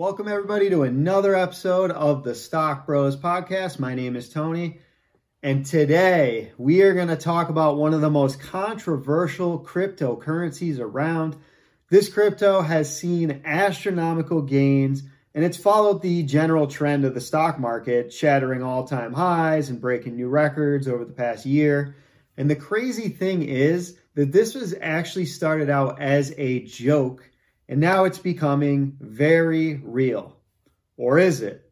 Welcome, 0.00 0.28
everybody, 0.28 0.70
to 0.70 0.84
another 0.84 1.34
episode 1.34 1.90
of 1.90 2.24
the 2.24 2.34
Stock 2.34 2.86
Bros 2.86 3.18
podcast. 3.18 3.78
My 3.78 3.94
name 3.94 4.16
is 4.16 4.30
Tony, 4.30 4.80
and 5.42 5.66
today 5.66 6.52
we 6.56 6.80
are 6.80 6.94
going 6.94 7.08
to 7.08 7.16
talk 7.16 7.50
about 7.50 7.76
one 7.76 7.92
of 7.92 8.00
the 8.00 8.08
most 8.08 8.40
controversial 8.40 9.62
cryptocurrencies 9.62 10.80
around. 10.80 11.36
This 11.90 12.08
crypto 12.08 12.62
has 12.62 12.96
seen 12.98 13.42
astronomical 13.44 14.40
gains, 14.40 15.02
and 15.34 15.44
it's 15.44 15.58
followed 15.58 16.00
the 16.00 16.22
general 16.22 16.66
trend 16.66 17.04
of 17.04 17.12
the 17.12 17.20
stock 17.20 17.58
market, 17.60 18.10
shattering 18.10 18.62
all 18.62 18.86
time 18.86 19.12
highs 19.12 19.68
and 19.68 19.82
breaking 19.82 20.16
new 20.16 20.30
records 20.30 20.88
over 20.88 21.04
the 21.04 21.12
past 21.12 21.44
year. 21.44 21.94
And 22.38 22.48
the 22.48 22.56
crazy 22.56 23.10
thing 23.10 23.42
is 23.42 23.98
that 24.14 24.32
this 24.32 24.54
was 24.54 24.74
actually 24.80 25.26
started 25.26 25.68
out 25.68 26.00
as 26.00 26.32
a 26.38 26.60
joke 26.60 27.29
and 27.70 27.80
now 27.80 28.02
it's 28.02 28.18
becoming 28.18 28.96
very 29.00 29.76
real. 29.76 30.36
Or 30.96 31.20
is 31.20 31.40
it? 31.40 31.70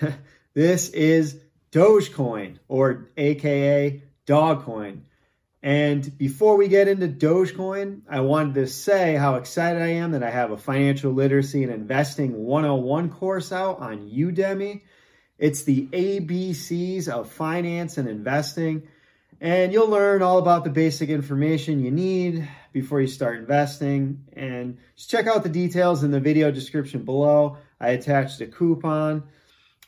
this 0.54 0.88
is 0.90 1.40
Dogecoin, 1.70 2.58
or 2.66 3.10
AKA 3.16 4.02
Dogcoin. 4.26 5.02
And 5.62 6.18
before 6.18 6.56
we 6.56 6.66
get 6.66 6.88
into 6.88 7.06
Dogecoin, 7.06 8.00
I 8.10 8.20
wanted 8.20 8.56
to 8.56 8.66
say 8.66 9.14
how 9.14 9.36
excited 9.36 9.80
I 9.80 9.92
am 9.94 10.10
that 10.12 10.24
I 10.24 10.30
have 10.30 10.50
a 10.50 10.56
financial 10.56 11.12
literacy 11.12 11.62
and 11.62 11.72
investing 11.72 12.44
101 12.44 13.10
course 13.10 13.52
out 13.52 13.78
on 13.78 14.10
Udemy. 14.10 14.82
It's 15.38 15.62
the 15.62 15.86
ABCs 15.86 17.06
of 17.06 17.30
finance 17.30 17.98
and 17.98 18.08
investing. 18.08 18.88
And 19.40 19.72
you'll 19.72 19.88
learn 19.88 20.22
all 20.22 20.38
about 20.38 20.64
the 20.64 20.70
basic 20.70 21.10
information 21.10 21.84
you 21.84 21.90
need 21.90 22.48
before 22.72 23.00
you 23.00 23.06
start 23.06 23.38
investing. 23.38 24.24
And 24.32 24.78
just 24.96 25.10
check 25.10 25.26
out 25.26 25.42
the 25.42 25.50
details 25.50 26.02
in 26.02 26.10
the 26.10 26.20
video 26.20 26.50
description 26.50 27.02
below. 27.02 27.58
I 27.78 27.90
attached 27.90 28.40
a 28.40 28.46
coupon. 28.46 29.24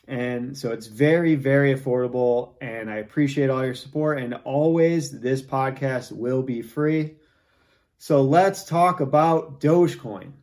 And 0.07 0.57
so 0.57 0.71
it's 0.71 0.87
very, 0.87 1.35
very 1.35 1.73
affordable. 1.73 2.53
And 2.61 2.91
I 2.91 2.97
appreciate 2.97 3.49
all 3.49 3.65
your 3.65 3.75
support. 3.75 4.19
And 4.19 4.35
always, 4.43 5.19
this 5.19 5.41
podcast 5.41 6.11
will 6.11 6.43
be 6.43 6.61
free. 6.61 7.15
So 7.97 8.21
let's 8.21 8.65
talk 8.65 8.99
about 9.01 9.59
Dogecoin. 9.59 10.33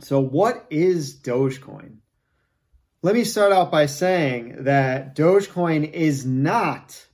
So, 0.00 0.18
what 0.18 0.66
is 0.70 1.20
Dogecoin? 1.20 1.98
Let 3.02 3.14
me 3.14 3.24
start 3.24 3.52
out 3.52 3.70
by 3.70 3.86
saying 3.86 4.64
that 4.64 5.14
Dogecoin 5.14 5.92
is 5.92 6.26
not 6.26 7.06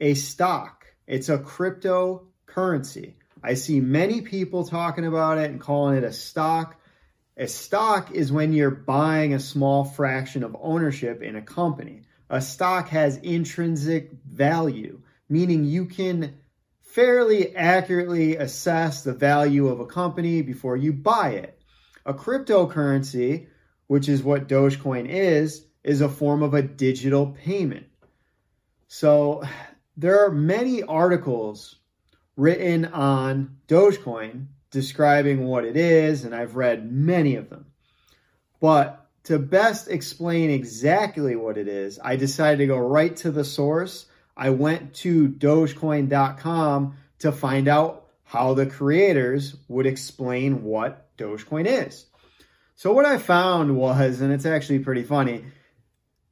a 0.00 0.14
stock, 0.14 0.86
it's 1.06 1.28
a 1.28 1.38
cryptocurrency. 1.38 3.14
I 3.42 3.54
see 3.54 3.80
many 3.80 4.22
people 4.22 4.64
talking 4.66 5.04
about 5.04 5.38
it 5.38 5.50
and 5.50 5.60
calling 5.60 5.96
it 5.98 6.04
a 6.04 6.12
stock. 6.12 6.80
A 7.36 7.46
stock 7.46 8.10
is 8.12 8.32
when 8.32 8.52
you're 8.52 8.70
buying 8.70 9.34
a 9.34 9.40
small 9.40 9.84
fraction 9.84 10.42
of 10.44 10.56
ownership 10.60 11.22
in 11.22 11.36
a 11.36 11.42
company. 11.42 12.02
A 12.30 12.40
stock 12.40 12.88
has 12.88 13.18
intrinsic 13.18 14.12
value, 14.24 15.02
meaning 15.28 15.64
you 15.64 15.84
can 15.86 16.38
fairly 16.82 17.54
accurately 17.54 18.36
assess 18.36 19.02
the 19.02 19.12
value 19.12 19.68
of 19.68 19.80
a 19.80 19.86
company 19.86 20.42
before 20.42 20.76
you 20.76 20.92
buy 20.92 21.30
it. 21.30 21.58
A 22.06 22.14
cryptocurrency, 22.14 23.48
which 23.88 24.08
is 24.08 24.22
what 24.22 24.48
Dogecoin 24.48 25.08
is, 25.08 25.66
is 25.82 26.00
a 26.00 26.08
form 26.08 26.42
of 26.42 26.54
a 26.54 26.62
digital 26.62 27.36
payment. 27.44 27.86
So 28.86 29.42
there 29.96 30.24
are 30.24 30.30
many 30.30 30.82
articles 30.82 31.76
written 32.36 32.84
on 32.86 33.56
Dogecoin 33.68 34.46
describing 34.70 35.44
what 35.44 35.64
it 35.64 35.76
is, 35.76 36.24
and 36.24 36.34
I've 36.34 36.56
read 36.56 36.90
many 36.90 37.36
of 37.36 37.48
them. 37.48 37.66
But 38.60 39.06
to 39.24 39.38
best 39.38 39.88
explain 39.88 40.50
exactly 40.50 41.36
what 41.36 41.56
it 41.56 41.68
is, 41.68 41.98
I 42.02 42.16
decided 42.16 42.58
to 42.58 42.66
go 42.66 42.78
right 42.78 43.14
to 43.18 43.30
the 43.30 43.44
source. 43.44 44.06
I 44.36 44.50
went 44.50 44.94
to 44.94 45.28
Dogecoin.com 45.28 46.96
to 47.20 47.32
find 47.32 47.68
out 47.68 48.06
how 48.24 48.54
the 48.54 48.66
creators 48.66 49.54
would 49.68 49.86
explain 49.86 50.64
what 50.64 51.16
Dogecoin 51.16 51.66
is. 51.66 52.06
So, 52.74 52.92
what 52.92 53.06
I 53.06 53.18
found 53.18 53.76
was, 53.76 54.20
and 54.20 54.32
it's 54.32 54.46
actually 54.46 54.80
pretty 54.80 55.04
funny, 55.04 55.44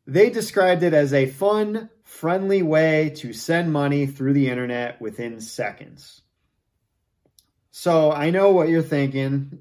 they 0.06 0.30
described 0.30 0.82
it 0.82 0.92
as 0.92 1.12
a 1.12 1.26
fun, 1.26 1.88
friendly 2.18 2.62
way 2.62 3.10
to 3.16 3.32
send 3.32 3.72
money 3.72 4.06
through 4.06 4.32
the 4.32 4.48
internet 4.48 5.00
within 5.00 5.40
seconds. 5.40 6.20
So 7.70 8.12
I 8.12 8.30
know 8.30 8.52
what 8.52 8.68
you're 8.68 8.82
thinking. 8.82 9.58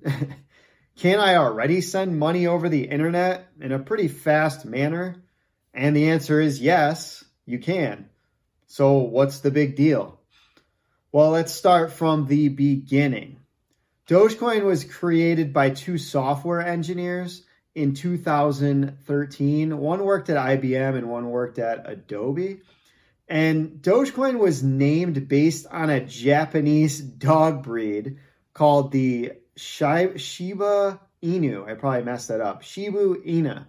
Can 0.97 1.19
I 1.19 1.37
already 1.37 1.81
send 1.81 2.19
money 2.19 2.45
over 2.45 2.69
the 2.69 2.83
internet 2.83 3.47
in 3.59 3.71
a 3.71 3.79
pretty 3.79 4.07
fast 4.09 4.65
manner? 4.65 5.23
And 5.73 5.95
the 5.95 6.09
answer 6.09 6.39
is 6.39 6.61
yes, 6.61 7.23
you 7.45 7.57
can. 7.57 8.09
So 8.67 8.97
what's 8.97 9.39
the 9.39 9.49
big 9.49 9.75
deal? 9.75 10.19
Well, 11.11 11.31
let's 11.31 11.53
start 11.53 11.93
from 11.93 12.27
the 12.27 12.49
beginning. 12.49 13.37
Dogecoin 14.07 14.65
was 14.65 14.83
created 14.83 15.53
by 15.53 15.69
two 15.69 15.97
software 15.97 16.61
engineers 16.61 17.43
in 17.75 17.93
2013. 17.93 19.77
One 19.77 20.03
worked 20.03 20.29
at 20.29 20.37
IBM 20.37 20.97
and 20.97 21.09
one 21.09 21.29
worked 21.29 21.59
at 21.59 21.89
Adobe. 21.89 22.61
And 23.27 23.81
Dogecoin 23.81 24.39
was 24.39 24.61
named 24.61 25.27
based 25.27 25.65
on 25.71 25.89
a 25.89 26.05
Japanese 26.05 26.99
dog 26.99 27.63
breed 27.63 28.17
called 28.53 28.91
the 28.91 29.33
Shiba 29.55 30.99
Inu. 31.23 31.69
I 31.69 31.75
probably 31.75 32.03
messed 32.03 32.29
that 32.29 32.41
up. 32.41 32.63
Shibu 32.63 33.25
Inu. 33.25 33.65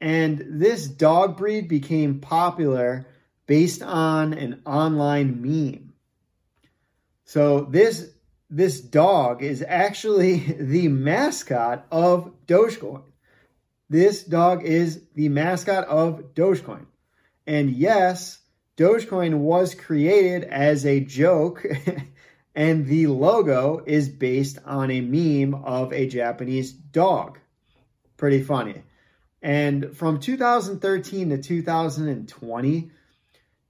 And 0.00 0.44
this 0.60 0.86
dog 0.86 1.36
breed 1.36 1.68
became 1.68 2.20
popular 2.20 3.06
based 3.46 3.82
on 3.82 4.32
an 4.32 4.62
online 4.66 5.40
meme. 5.40 5.92
So 7.24 7.62
this 7.62 8.10
this 8.50 8.80
dog 8.80 9.42
is 9.42 9.64
actually 9.66 10.38
the 10.58 10.88
mascot 10.88 11.86
of 11.90 12.32
Dogecoin. 12.46 13.02
This 13.90 14.24
dog 14.24 14.64
is 14.64 15.02
the 15.14 15.28
mascot 15.28 15.86
of 15.86 16.34
Dogecoin. 16.34 16.86
And 17.46 17.70
yes, 17.70 18.40
Dogecoin 18.76 19.38
was 19.38 19.74
created 19.74 20.44
as 20.44 20.84
a 20.84 21.00
joke, 21.00 21.64
and 22.54 22.86
the 22.86 23.06
logo 23.06 23.82
is 23.86 24.08
based 24.08 24.58
on 24.64 24.90
a 24.90 25.00
meme 25.00 25.54
of 25.64 25.92
a 25.92 26.08
Japanese 26.08 26.72
dog. 26.72 27.38
Pretty 28.16 28.42
funny. 28.42 28.82
And 29.42 29.94
from 29.94 30.20
2013 30.20 31.28
to 31.30 31.38
2020, 31.38 32.90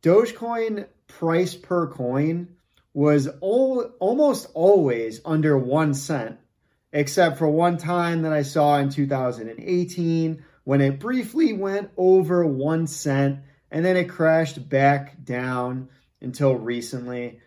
Dogecoin 0.02 0.86
price 1.08 1.54
per 1.54 1.88
coin 1.88 2.53
was 2.94 3.26
al- 3.26 3.92
almost 3.98 4.48
always 4.54 5.20
under 5.24 5.58
one 5.58 5.92
cent, 5.92 6.38
except 6.92 7.36
for 7.36 7.48
one 7.48 7.76
time 7.76 8.22
that 8.22 8.32
I 8.32 8.42
saw 8.42 8.78
in 8.78 8.88
2018 8.88 10.44
when 10.62 10.80
it 10.80 11.00
briefly 11.00 11.52
went 11.52 11.90
over 11.96 12.46
one 12.46 12.86
cent 12.86 13.40
and 13.70 13.84
then 13.84 13.96
it 13.96 14.08
crashed 14.08 14.68
back 14.68 15.22
down 15.22 15.88
until 16.20 16.54
recently. 16.54 17.40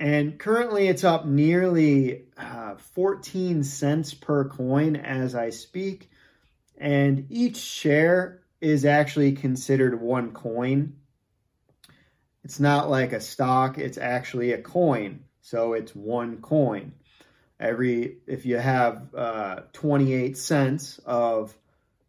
And 0.00 0.38
currently 0.38 0.88
it's 0.88 1.04
up 1.04 1.26
nearly 1.26 2.24
uh, 2.36 2.76
14 2.94 3.62
cents 3.62 4.14
per 4.14 4.48
coin 4.48 4.96
as 4.96 5.34
I 5.34 5.50
speak. 5.50 6.10
And 6.76 7.26
each 7.30 7.56
share 7.56 8.42
is 8.60 8.84
actually 8.84 9.32
considered 9.32 10.00
one 10.00 10.32
coin. 10.32 10.96
It's 12.46 12.60
not 12.60 12.88
like 12.88 13.12
a 13.12 13.20
stock, 13.20 13.76
it's 13.76 13.98
actually 13.98 14.52
a 14.52 14.62
coin. 14.62 15.24
So 15.40 15.72
it's 15.72 15.96
one 15.96 16.36
coin. 16.40 16.92
Every 17.58 18.18
if 18.28 18.46
you 18.46 18.56
have 18.56 19.12
uh, 19.16 19.62
28 19.72 20.38
cents 20.38 21.00
of 21.04 21.52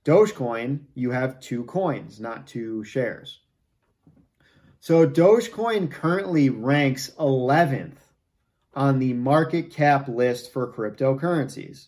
Dogecoin, 0.06 0.82
you 0.94 1.10
have 1.10 1.40
two 1.40 1.64
coins, 1.64 2.20
not 2.20 2.46
two 2.46 2.84
shares. 2.84 3.40
So 4.80 5.08
Dogecoin 5.08 5.90
currently 5.90 6.52
ranks 6.52 7.10
11th 7.18 7.98
on 8.76 9.00
the 9.00 9.14
market 9.14 9.72
cap 9.72 10.08
list 10.08 10.54
for 10.54 10.72
cryptocurrencies. 10.72 11.88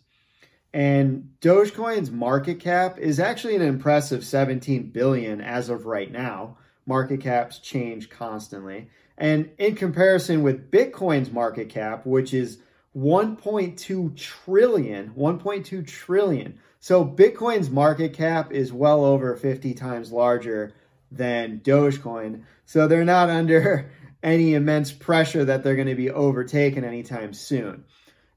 And 0.73 1.33
Dogecoin's 1.39 2.09
market 2.09 2.59
cap 2.61 2.97
is 2.97 3.19
actually 3.19 3.57
an 3.57 3.61
impressive 3.61 4.25
17 4.25 4.89
billion 4.89 5.39
as 5.39 5.69
of 5.69 5.85
right 5.85 6.11
now 6.11 6.57
market 6.89 7.21
caps 7.21 7.59
change 7.59 8.09
constantly. 8.09 8.89
And 9.17 9.51
in 9.57 9.75
comparison 9.75 10.41
with 10.43 10.71
Bitcoin's 10.71 11.31
market 11.31 11.69
cap, 11.69 12.05
which 12.05 12.33
is 12.33 12.57
1.2 12.97 14.17
trillion, 14.17 15.11
1.2 15.11 15.87
trillion. 15.87 16.59
So 16.79 17.05
Bitcoin's 17.05 17.69
market 17.69 18.13
cap 18.13 18.51
is 18.51 18.73
well 18.73 19.05
over 19.05 19.35
50 19.35 19.75
times 19.75 20.11
larger 20.11 20.73
than 21.11 21.59
Dogecoin. 21.59 22.43
So 22.65 22.87
they're 22.87 23.05
not 23.05 23.29
under 23.41 23.91
any 24.23 24.55
immense 24.55 24.91
pressure 24.91 25.45
that 25.45 25.63
they're 25.63 25.75
going 25.75 25.87
to 25.87 25.95
be 25.95 26.09
overtaken 26.09 26.83
anytime 26.83 27.33
soon. 27.33 27.85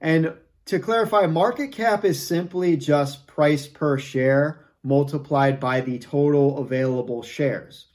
And 0.00 0.34
to 0.66 0.78
clarify, 0.78 1.26
market 1.26 1.72
cap 1.72 2.04
is 2.04 2.24
simply 2.24 2.76
just 2.76 3.26
price 3.26 3.66
per 3.66 3.98
share 3.98 4.62
multiplied 4.82 5.58
by 5.58 5.80
the 5.80 5.98
total 5.98 6.58
available 6.58 7.22
shares. 7.22 7.86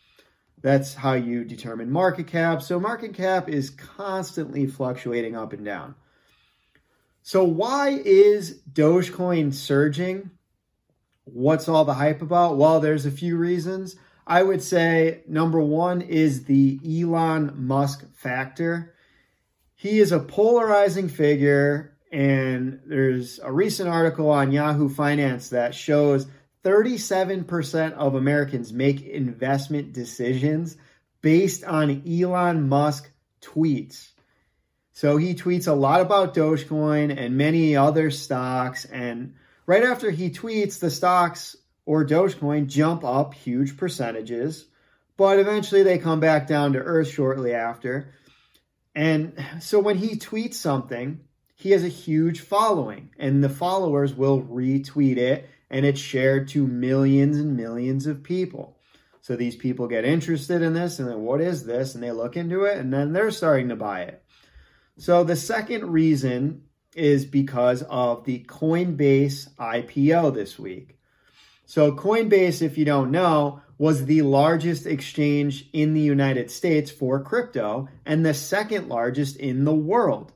That's 0.67 0.95
how 0.95 1.13
you 1.13 1.45
determine 1.45 1.89
market 1.89 2.27
cap. 2.27 2.61
So, 2.61 2.77
market 2.77 3.13
cap 3.13 3.47
is 3.47 3.69
constantly 3.69 4.67
fluctuating 4.67 5.33
up 5.33 5.53
and 5.53 5.63
down. 5.63 5.95
So, 7.21 7.45
why 7.45 8.01
is 8.03 8.59
Dogecoin 8.73 9.53
surging? 9.53 10.29
What's 11.23 11.69
all 11.69 11.85
the 11.85 11.93
hype 11.93 12.21
about? 12.21 12.57
Well, 12.57 12.81
there's 12.81 13.05
a 13.05 13.11
few 13.11 13.37
reasons. 13.37 13.95
I 14.27 14.43
would 14.43 14.61
say 14.61 15.21
number 15.25 15.61
one 15.61 16.01
is 16.01 16.43
the 16.43 16.81
Elon 16.85 17.53
Musk 17.65 18.05
factor. 18.13 18.93
He 19.73 19.99
is 19.99 20.11
a 20.11 20.19
polarizing 20.19 21.07
figure 21.07 21.97
and 22.11 22.81
there's 22.85 23.39
a 23.41 23.53
recent 23.53 23.87
article 23.87 24.29
on 24.29 24.51
Yahoo 24.51 24.89
Finance 24.89 25.47
that 25.51 25.73
shows 25.73 26.27
37% 26.67 27.93
of 27.93 28.15
Americans 28.15 28.73
make 28.73 29.01
investment 29.01 29.93
decisions 29.93 30.75
based 31.21 31.63
on 31.63 32.03
Elon 32.05 32.67
Musk 32.67 33.09
tweets. 33.41 34.09
So 34.91 35.15
he 35.15 35.33
tweets 35.33 35.69
a 35.69 35.73
lot 35.73 36.01
about 36.01 36.33
Dogecoin 36.33 37.17
and 37.17 37.37
many 37.37 37.77
other 37.77 38.11
stocks. 38.11 38.83
And 38.83 39.35
right 39.65 39.83
after 39.83 40.11
he 40.11 40.29
tweets, 40.29 40.79
the 40.79 40.91
stocks 40.91 41.55
or 41.85 42.05
Dogecoin 42.05 42.67
jump 42.67 43.05
up 43.05 43.33
huge 43.33 43.77
percentages, 43.77 44.65
but 45.15 45.39
eventually 45.39 45.83
they 45.83 45.97
come 45.97 46.19
back 46.19 46.47
down 46.47 46.73
to 46.73 46.79
earth 46.79 47.07
shortly 47.07 47.53
after. 47.53 48.13
And 48.93 49.41
so 49.61 49.79
when 49.79 49.95
he 49.95 50.17
tweets 50.17 50.55
something, 50.55 51.21
he 51.55 51.71
has 51.71 51.85
a 51.85 51.87
huge 51.87 52.41
following, 52.41 53.11
and 53.17 53.41
the 53.41 53.49
followers 53.49 54.13
will 54.13 54.41
retweet 54.41 55.15
it, 55.15 55.49
and 55.69 55.85
it's 55.85 55.99
shared 55.99 56.47
to 56.49 56.67
millions 56.67 57.37
and 57.37 57.57
millions 57.57 58.07
of 58.07 58.23
people. 58.23 58.77
So 59.21 59.35
these 59.35 59.55
people 59.55 59.87
get 59.87 60.05
interested 60.05 60.61
in 60.61 60.73
this, 60.73 60.99
and 60.99 61.09
then 61.09 61.21
what 61.21 61.41
is 61.41 61.65
this? 61.65 61.95
And 61.95 62.03
they 62.03 62.11
look 62.11 62.37
into 62.37 62.63
it, 62.63 62.77
and 62.77 62.93
then 62.93 63.11
they're 63.11 63.31
starting 63.31 63.69
to 63.69 63.75
buy 63.75 64.03
it. 64.03 64.23
So 64.97 65.23
the 65.23 65.35
second 65.35 65.91
reason 65.91 66.63
is 66.95 67.25
because 67.25 67.83
of 67.83 68.23
the 68.23 68.43
Coinbase 68.45 69.53
IPO 69.55 70.33
this 70.33 70.57
week. 70.57 70.97
So 71.65 71.91
Coinbase, 71.91 72.61
if 72.61 72.77
you 72.77 72.85
don't 72.85 73.11
know, 73.11 73.61
was 73.77 74.05
the 74.05 74.21
largest 74.23 74.85
exchange 74.85 75.69
in 75.73 75.93
the 75.93 76.01
United 76.01 76.49
States 76.49 76.89
for 76.89 77.21
crypto 77.21 77.89
and 78.05 78.25
the 78.25 78.33
second 78.33 78.87
largest 78.87 79.35
in 79.35 79.65
the 79.65 79.75
world. 79.75 80.31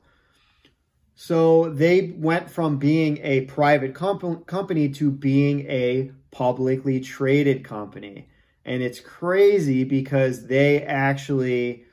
So 1.14 1.70
they 1.70 2.14
went 2.16 2.50
from 2.50 2.78
being 2.78 3.18
a 3.22 3.42
private 3.42 3.94
comp- 3.94 4.46
company 4.46 4.88
to 4.90 5.10
being 5.10 5.60
a 5.68 6.10
publicly 6.30 7.00
traded 7.00 7.64
company. 7.64 8.28
And 8.64 8.82
it's 8.82 9.00
crazy 9.00 9.84
because 9.84 10.46
they 10.46 10.82
actually 10.82 11.84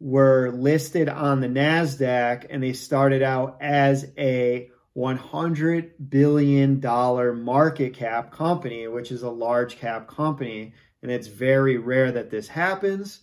were 0.00 0.52
listed 0.52 1.08
on 1.08 1.40
the 1.40 1.48
NASDAQ 1.48 2.46
and 2.50 2.62
they 2.62 2.72
started 2.72 3.22
out 3.22 3.56
as 3.60 4.12
a 4.18 4.70
$100 4.96 5.90
billion 6.08 6.80
market 7.42 7.94
cap 7.94 8.30
company, 8.30 8.86
which 8.86 9.10
is 9.10 9.22
a 9.22 9.30
large 9.30 9.76
cap 9.76 10.06
company. 10.06 10.74
And 11.02 11.10
it's 11.10 11.26
very 11.26 11.78
rare 11.78 12.12
that 12.12 12.30
this 12.30 12.48
happens. 12.48 13.20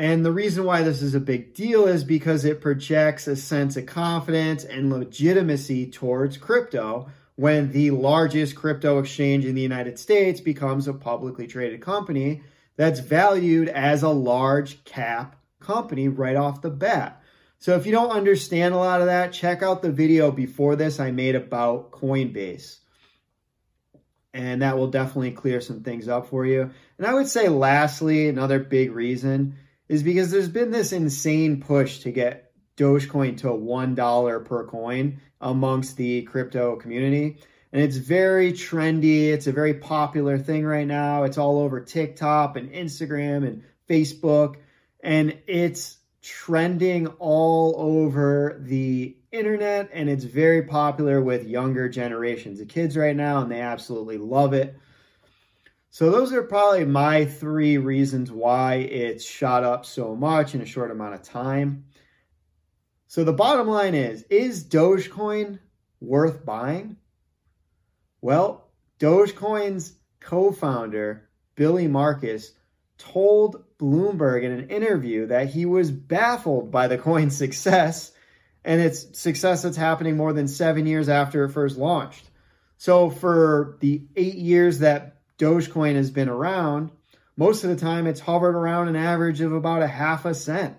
And 0.00 0.24
the 0.24 0.32
reason 0.32 0.64
why 0.64 0.80
this 0.80 1.02
is 1.02 1.14
a 1.14 1.20
big 1.20 1.52
deal 1.52 1.86
is 1.86 2.04
because 2.04 2.46
it 2.46 2.62
projects 2.62 3.26
a 3.26 3.36
sense 3.36 3.76
of 3.76 3.84
confidence 3.84 4.64
and 4.64 4.90
legitimacy 4.90 5.90
towards 5.90 6.38
crypto 6.38 7.10
when 7.36 7.70
the 7.72 7.90
largest 7.90 8.56
crypto 8.56 8.98
exchange 8.98 9.44
in 9.44 9.54
the 9.54 9.60
United 9.60 9.98
States 9.98 10.40
becomes 10.40 10.88
a 10.88 10.94
publicly 10.94 11.46
traded 11.46 11.82
company 11.82 12.42
that's 12.76 13.00
valued 13.00 13.68
as 13.68 14.02
a 14.02 14.08
large 14.08 14.82
cap 14.84 15.36
company 15.58 16.08
right 16.08 16.36
off 16.36 16.62
the 16.62 16.70
bat. 16.70 17.22
So 17.58 17.76
if 17.76 17.84
you 17.84 17.92
don't 17.92 18.08
understand 18.08 18.72
a 18.72 18.78
lot 18.78 19.02
of 19.02 19.06
that, 19.08 19.34
check 19.34 19.62
out 19.62 19.82
the 19.82 19.92
video 19.92 20.30
before 20.30 20.76
this 20.76 20.98
I 20.98 21.10
made 21.10 21.34
about 21.34 21.90
Coinbase. 21.90 22.78
And 24.32 24.62
that 24.62 24.78
will 24.78 24.88
definitely 24.88 25.32
clear 25.32 25.60
some 25.60 25.82
things 25.82 26.08
up 26.08 26.30
for 26.30 26.46
you. 26.46 26.70
And 26.96 27.06
I 27.06 27.12
would 27.12 27.28
say 27.28 27.50
lastly, 27.50 28.30
another 28.30 28.60
big 28.60 28.92
reason 28.92 29.56
is 29.90 30.04
because 30.04 30.30
there's 30.30 30.48
been 30.48 30.70
this 30.70 30.92
insane 30.92 31.60
push 31.60 31.98
to 31.98 32.12
get 32.12 32.52
Dogecoin 32.76 33.38
to 33.38 33.48
$1 33.48 34.44
per 34.44 34.64
coin 34.68 35.20
amongst 35.40 35.96
the 35.96 36.22
crypto 36.22 36.76
community. 36.76 37.38
And 37.72 37.82
it's 37.82 37.96
very 37.96 38.52
trendy. 38.52 39.32
It's 39.32 39.48
a 39.48 39.52
very 39.52 39.74
popular 39.74 40.38
thing 40.38 40.64
right 40.64 40.86
now. 40.86 41.24
It's 41.24 41.38
all 41.38 41.58
over 41.58 41.80
TikTok 41.80 42.56
and 42.56 42.70
Instagram 42.70 43.44
and 43.44 43.64
Facebook. 43.88 44.58
And 45.02 45.36
it's 45.48 45.98
trending 46.22 47.08
all 47.18 47.74
over 47.76 48.60
the 48.60 49.16
internet 49.32 49.90
and 49.92 50.08
it's 50.08 50.24
very 50.24 50.62
popular 50.62 51.20
with 51.20 51.48
younger 51.48 51.88
generations 51.88 52.60
of 52.60 52.68
kids 52.68 52.96
right 52.96 53.16
now 53.16 53.42
and 53.42 53.50
they 53.50 53.60
absolutely 53.60 54.18
love 54.18 54.52
it. 54.52 54.76
So 55.90 56.10
those 56.10 56.32
are 56.32 56.42
probably 56.42 56.84
my 56.84 57.24
three 57.24 57.76
reasons 57.76 58.30
why 58.30 58.74
it's 58.74 59.24
shot 59.24 59.64
up 59.64 59.84
so 59.84 60.14
much 60.14 60.54
in 60.54 60.60
a 60.60 60.66
short 60.66 60.92
amount 60.92 61.14
of 61.14 61.22
time. 61.22 61.86
So 63.08 63.24
the 63.24 63.32
bottom 63.32 63.66
line 63.66 63.96
is, 63.96 64.22
is 64.30 64.64
Dogecoin 64.64 65.58
worth 66.00 66.46
buying? 66.46 66.96
Well, 68.20 68.70
Dogecoin's 69.00 69.94
co-founder, 70.20 71.28
Billy 71.56 71.88
Markus, 71.88 72.52
told 72.96 73.64
Bloomberg 73.76 74.44
in 74.44 74.52
an 74.52 74.68
interview 74.70 75.26
that 75.26 75.48
he 75.48 75.66
was 75.66 75.90
baffled 75.90 76.70
by 76.70 76.86
the 76.86 76.98
coin's 76.98 77.36
success 77.36 78.12
and 78.64 78.80
its 78.80 79.18
success 79.18 79.62
that's 79.62 79.76
happening 79.76 80.16
more 80.16 80.32
than 80.32 80.46
seven 80.46 80.86
years 80.86 81.08
after 81.08 81.44
it 81.44 81.50
first 81.50 81.76
launched. 81.76 82.30
So 82.76 83.10
for 83.10 83.76
the 83.80 84.02
eight 84.14 84.36
years 84.36 84.80
that 84.80 85.19
Dogecoin 85.40 85.94
has 85.94 86.10
been 86.10 86.28
around, 86.28 86.90
most 87.34 87.64
of 87.64 87.70
the 87.70 87.76
time 87.76 88.06
it's 88.06 88.20
hovered 88.20 88.54
around 88.54 88.88
an 88.88 88.96
average 88.96 89.40
of 89.40 89.54
about 89.54 89.82
a 89.82 89.86
half 89.86 90.26
a 90.26 90.34
cent. 90.34 90.76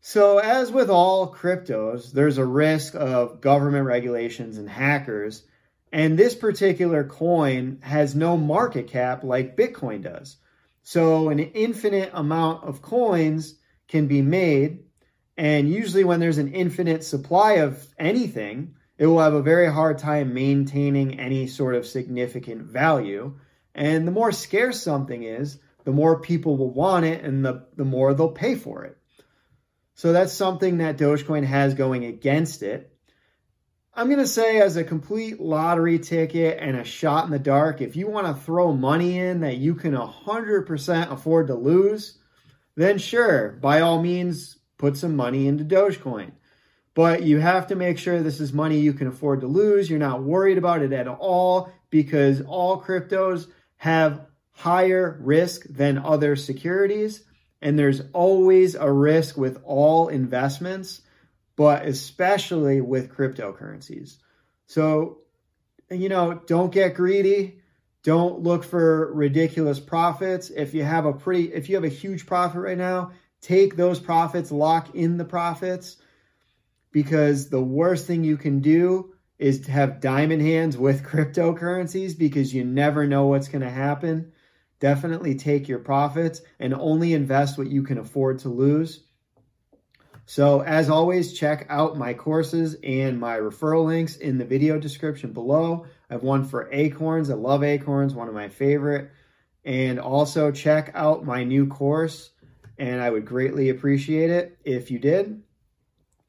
So, 0.00 0.38
as 0.38 0.70
with 0.70 0.88
all 0.88 1.34
cryptos, 1.34 2.12
there's 2.12 2.38
a 2.38 2.44
risk 2.44 2.94
of 2.94 3.40
government 3.40 3.86
regulations 3.86 4.58
and 4.58 4.68
hackers. 4.68 5.42
And 5.92 6.16
this 6.16 6.36
particular 6.36 7.02
coin 7.02 7.78
has 7.82 8.14
no 8.14 8.36
market 8.36 8.86
cap 8.86 9.24
like 9.24 9.56
Bitcoin 9.56 10.02
does. 10.02 10.36
So, 10.84 11.30
an 11.30 11.40
infinite 11.40 12.10
amount 12.14 12.62
of 12.64 12.82
coins 12.82 13.56
can 13.88 14.06
be 14.06 14.22
made. 14.22 14.84
And 15.36 15.68
usually, 15.68 16.04
when 16.04 16.20
there's 16.20 16.38
an 16.38 16.52
infinite 16.52 17.02
supply 17.02 17.54
of 17.54 17.84
anything, 17.98 18.76
it 18.98 19.06
will 19.06 19.20
have 19.20 19.34
a 19.34 19.42
very 19.42 19.70
hard 19.70 19.98
time 19.98 20.34
maintaining 20.34 21.18
any 21.18 21.46
sort 21.46 21.74
of 21.74 21.86
significant 21.86 22.62
value. 22.62 23.38
And 23.74 24.06
the 24.06 24.12
more 24.12 24.32
scarce 24.32 24.82
something 24.82 25.22
is, 25.22 25.58
the 25.84 25.92
more 25.92 26.20
people 26.20 26.56
will 26.56 26.70
want 26.70 27.04
it 27.04 27.24
and 27.24 27.44
the, 27.44 27.66
the 27.76 27.84
more 27.84 28.14
they'll 28.14 28.30
pay 28.30 28.54
for 28.54 28.84
it. 28.84 28.96
So 29.94 30.12
that's 30.12 30.32
something 30.32 30.78
that 30.78 30.98
Dogecoin 30.98 31.44
has 31.44 31.74
going 31.74 32.04
against 32.04 32.62
it. 32.62 32.92
I'm 33.94 34.06
going 34.06 34.20
to 34.20 34.26
say, 34.26 34.58
as 34.58 34.76
a 34.76 34.84
complete 34.84 35.38
lottery 35.38 35.98
ticket 35.98 36.58
and 36.58 36.76
a 36.76 36.84
shot 36.84 37.26
in 37.26 37.30
the 37.30 37.38
dark, 37.38 37.82
if 37.82 37.94
you 37.94 38.08
want 38.08 38.26
to 38.26 38.42
throw 38.42 38.72
money 38.72 39.18
in 39.18 39.40
that 39.40 39.58
you 39.58 39.74
can 39.74 39.92
100% 39.92 41.12
afford 41.12 41.48
to 41.48 41.54
lose, 41.54 42.18
then 42.74 42.96
sure, 42.96 43.50
by 43.60 43.82
all 43.82 44.02
means, 44.02 44.56
put 44.78 44.96
some 44.96 45.14
money 45.14 45.46
into 45.46 45.64
Dogecoin. 45.64 46.32
But 46.94 47.22
you 47.22 47.38
have 47.38 47.68
to 47.68 47.76
make 47.76 47.98
sure 47.98 48.22
this 48.22 48.40
is 48.40 48.52
money 48.52 48.78
you 48.78 48.92
can 48.92 49.06
afford 49.06 49.40
to 49.40 49.46
lose. 49.46 49.88
You're 49.88 49.98
not 49.98 50.22
worried 50.22 50.58
about 50.58 50.82
it 50.82 50.92
at 50.92 51.08
all 51.08 51.72
because 51.90 52.42
all 52.42 52.82
cryptos 52.82 53.46
have 53.76 54.26
higher 54.50 55.18
risk 55.22 55.64
than 55.64 55.96
other 55.98 56.36
securities. 56.36 57.24
And 57.62 57.78
there's 57.78 58.02
always 58.12 58.74
a 58.74 58.90
risk 58.90 59.36
with 59.36 59.62
all 59.64 60.08
investments, 60.08 61.00
but 61.56 61.86
especially 61.86 62.80
with 62.80 63.14
cryptocurrencies. 63.14 64.16
So, 64.66 65.18
you 65.90 66.08
know, 66.08 66.42
don't 66.46 66.72
get 66.72 66.94
greedy. 66.94 67.60
Don't 68.02 68.40
look 68.40 68.64
for 68.64 69.14
ridiculous 69.14 69.78
profits. 69.80 70.50
If 70.50 70.74
you 70.74 70.82
have 70.82 71.06
a 71.06 71.12
pretty, 71.12 71.52
if 71.54 71.68
you 71.68 71.76
have 71.76 71.84
a 71.84 71.88
huge 71.88 72.26
profit 72.26 72.60
right 72.60 72.76
now, 72.76 73.12
take 73.40 73.76
those 73.76 74.00
profits, 74.00 74.50
lock 74.50 74.94
in 74.94 75.16
the 75.16 75.24
profits 75.24 75.96
because 76.92 77.48
the 77.48 77.62
worst 77.62 78.06
thing 78.06 78.22
you 78.22 78.36
can 78.36 78.60
do 78.60 79.14
is 79.38 79.62
to 79.62 79.72
have 79.72 80.00
diamond 80.00 80.42
hands 80.42 80.76
with 80.76 81.02
cryptocurrencies 81.06 82.16
because 82.16 82.54
you 82.54 82.64
never 82.64 83.06
know 83.06 83.26
what's 83.26 83.48
going 83.48 83.62
to 83.62 83.70
happen. 83.70 84.32
Definitely 84.78 85.36
take 85.36 85.68
your 85.68 85.78
profits 85.78 86.42
and 86.58 86.74
only 86.74 87.12
invest 87.12 87.58
what 87.58 87.70
you 87.70 87.82
can 87.82 87.98
afford 87.98 88.40
to 88.40 88.48
lose. 88.48 89.04
So, 90.24 90.60
as 90.60 90.88
always, 90.88 91.32
check 91.32 91.66
out 91.68 91.98
my 91.98 92.14
courses 92.14 92.76
and 92.84 93.18
my 93.18 93.38
referral 93.38 93.86
links 93.86 94.16
in 94.16 94.38
the 94.38 94.44
video 94.44 94.78
description 94.78 95.32
below. 95.32 95.86
I 96.08 96.14
have 96.14 96.22
one 96.22 96.44
for 96.44 96.68
Acorns. 96.72 97.28
I 97.28 97.34
love 97.34 97.64
Acorns, 97.64 98.14
one 98.14 98.28
of 98.28 98.34
my 98.34 98.48
favorite. 98.48 99.10
And 99.64 99.98
also 99.98 100.50
check 100.50 100.92
out 100.94 101.24
my 101.24 101.44
new 101.44 101.66
course, 101.66 102.30
and 102.78 103.00
I 103.00 103.10
would 103.10 103.24
greatly 103.24 103.68
appreciate 103.68 104.30
it 104.30 104.58
if 104.64 104.90
you 104.90 104.98
did. 104.98 105.42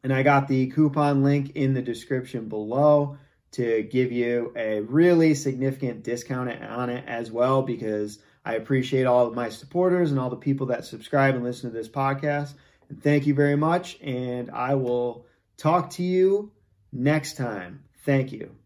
And 0.03 0.13
I 0.13 0.23
got 0.23 0.47
the 0.47 0.67
coupon 0.67 1.23
link 1.23 1.55
in 1.55 1.73
the 1.73 1.81
description 1.81 2.49
below 2.49 3.17
to 3.53 3.83
give 3.83 4.11
you 4.11 4.51
a 4.55 4.81
really 4.81 5.33
significant 5.35 6.03
discount 6.03 6.49
on 6.63 6.89
it 6.89 7.05
as 7.07 7.31
well 7.31 7.61
because 7.61 8.19
I 8.43 8.55
appreciate 8.55 9.05
all 9.05 9.27
of 9.27 9.35
my 9.35 9.49
supporters 9.49 10.11
and 10.11 10.19
all 10.19 10.29
the 10.29 10.35
people 10.35 10.67
that 10.67 10.85
subscribe 10.85 11.35
and 11.35 11.43
listen 11.43 11.71
to 11.71 11.77
this 11.77 11.87
podcast. 11.87 12.53
And 12.89 13.01
thank 13.01 13.25
you 13.25 13.33
very 13.33 13.55
much. 13.55 13.97
And 14.01 14.51
I 14.51 14.75
will 14.75 15.25
talk 15.57 15.91
to 15.91 16.03
you 16.03 16.51
next 16.91 17.37
time. 17.37 17.83
Thank 18.03 18.31
you. 18.31 18.62